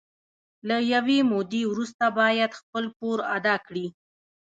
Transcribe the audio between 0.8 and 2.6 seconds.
یوې مودې وروسته باید